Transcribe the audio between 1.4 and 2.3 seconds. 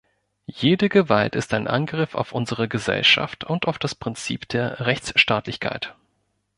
ein Angriff